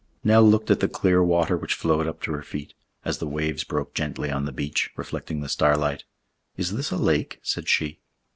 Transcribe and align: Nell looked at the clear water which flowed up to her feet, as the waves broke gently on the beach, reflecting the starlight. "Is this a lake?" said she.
Nell 0.23 0.41
looked 0.41 0.71
at 0.71 0.79
the 0.79 0.87
clear 0.87 1.23
water 1.23 1.55
which 1.55 1.75
flowed 1.75 2.07
up 2.07 2.23
to 2.23 2.31
her 2.31 2.41
feet, 2.41 2.73
as 3.05 3.19
the 3.19 3.27
waves 3.27 3.63
broke 3.63 3.93
gently 3.93 4.31
on 4.31 4.45
the 4.45 4.51
beach, 4.51 4.89
reflecting 4.95 5.41
the 5.41 5.47
starlight. 5.47 6.05
"Is 6.57 6.73
this 6.75 6.89
a 6.89 6.97
lake?" 6.97 7.37
said 7.43 7.69
she. 7.69 7.99